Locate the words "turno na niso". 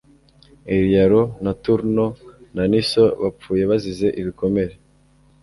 1.63-3.03